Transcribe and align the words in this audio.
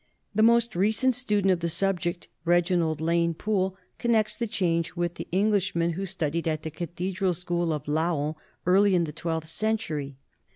The 0.33 0.41
most 0.41 0.75
recent 0.75 1.13
student 1.13 1.51
of 1.51 1.59
the 1.59 1.69
subject, 1.69 2.27
Reginald 2.43 3.01
Lane 3.01 3.35
Poole, 3.35 3.77
connects 3.99 4.35
the 4.35 4.47
change 4.47 4.95
with 4.95 5.13
the 5.13 5.27
Englishmen 5.31 5.91
who 5.91 6.07
studied 6.07 6.47
at 6.47 6.63
the 6.63 6.71
cathedral 6.71 7.35
school 7.35 7.71
of 7.71 7.87
Laon 7.87 8.33
early 8.65 8.95
in 8.95 9.03
the 9.03 9.13
twelfth 9.13 9.47
century. 9.49 10.17